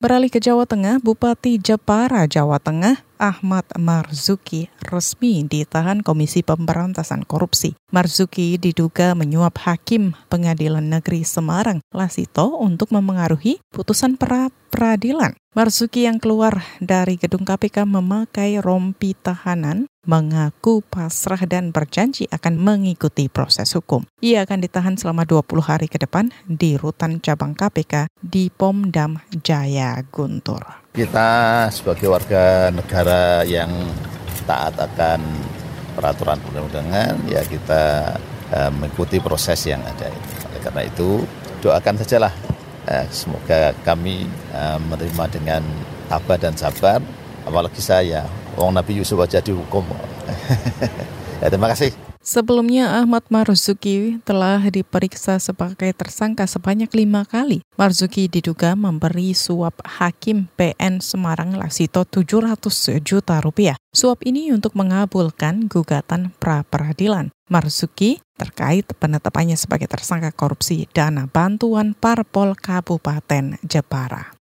Beralih 0.00 0.32
ke 0.32 0.40
Jawa 0.40 0.64
Tengah, 0.64 0.96
Bupati 1.04 1.60
Jepara, 1.60 2.24
Jawa 2.24 2.56
Tengah, 2.56 3.04
Ahmad 3.20 3.68
Marzuki 3.76 4.72
resmi 4.80 5.44
ditahan 5.44 6.00
Komisi 6.00 6.40
Pemberantasan 6.40 7.28
Korupsi. 7.28 7.76
Marzuki 7.92 8.56
diduga 8.56 9.12
menyuap 9.12 9.60
Hakim 9.60 10.16
Pengadilan 10.32 10.88
Negeri 10.88 11.20
Semarang, 11.20 11.84
Lasito, 11.92 12.56
untuk 12.64 12.96
memengaruhi 12.96 13.60
putusan 13.68 14.16
pra 14.16 14.48
peradilan. 14.72 15.36
Marzuki 15.50 16.06
yang 16.06 16.22
keluar 16.22 16.62
dari 16.78 17.18
gedung 17.18 17.42
KPK 17.42 17.82
memakai 17.82 18.62
rompi 18.62 19.18
tahanan 19.18 19.90
mengaku 20.06 20.78
pasrah 20.78 21.42
dan 21.42 21.74
berjanji 21.74 22.30
akan 22.30 22.54
mengikuti 22.54 23.26
proses 23.26 23.74
hukum. 23.74 24.06
Ia 24.22 24.46
akan 24.46 24.62
ditahan 24.62 24.94
selama 24.94 25.26
20 25.26 25.58
hari 25.58 25.90
ke 25.90 25.98
depan 25.98 26.30
di 26.46 26.78
rutan 26.78 27.18
cabang 27.18 27.58
KPK 27.58 28.06
di 28.22 28.46
Pomdam 28.46 29.18
Jaya 29.42 29.98
Guntur. 30.14 30.86
Kita 30.94 31.66
sebagai 31.74 32.06
warga 32.06 32.70
negara 32.70 33.42
yang 33.42 33.74
taat 34.46 34.78
akan 34.78 35.18
peraturan 35.98 36.38
undang-undangan, 36.46 37.26
ya 37.26 37.42
kita 37.42 38.14
uh, 38.54 38.70
mengikuti 38.70 39.18
proses 39.18 39.66
yang 39.66 39.82
ada. 39.82 40.14
Oleh 40.46 40.62
karena 40.62 40.86
itu, 40.86 41.26
doakan 41.58 41.98
sajalah 41.98 42.49
Eh, 42.88 43.06
semoga 43.12 43.76
kami 43.84 44.24
eh, 44.56 44.78
menerima 44.80 45.24
dengan 45.28 45.62
tabah 46.08 46.38
dan 46.40 46.56
sabar, 46.56 47.04
apalagi 47.44 47.82
saya, 47.82 48.24
Wong 48.56 48.72
Nabi 48.72 48.96
Yusuf 48.98 49.20
aja 49.20 49.38
dihukum. 49.44 49.84
ya, 51.42 51.46
terima 51.52 51.68
kasih. 51.68 51.92
Sebelumnya 52.20 53.00
Ahmad 53.00 53.24
Marzuki 53.32 54.20
telah 54.28 54.60
diperiksa 54.68 55.40
sebagai 55.40 55.88
tersangka 55.96 56.44
sebanyak 56.44 56.92
lima 56.92 57.24
kali. 57.24 57.64
Marzuki 57.80 58.28
diduga 58.28 58.76
memberi 58.76 59.32
suap 59.32 59.80
Hakim 59.80 60.44
PN 60.52 61.00
Semarang 61.00 61.56
Lasito 61.56 62.04
700 62.04 63.00
juta 63.00 63.40
rupiah. 63.40 63.80
Suap 63.96 64.20
ini 64.28 64.52
untuk 64.52 64.76
mengabulkan 64.76 65.64
gugatan 65.72 66.36
pra 66.36 66.60
peradilan. 66.60 67.32
Marzuki 67.50 68.22
terkait 68.38 68.86
penetapannya 68.96 69.58
sebagai 69.58 69.90
tersangka 69.90 70.30
korupsi 70.30 70.86
dana 70.94 71.26
bantuan 71.26 71.98
parpol 71.98 72.54
Kabupaten 72.54 73.58
Jepara. 73.66 74.39